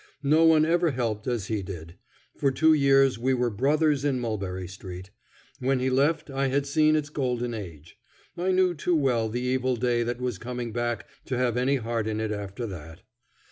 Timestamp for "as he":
1.27-1.61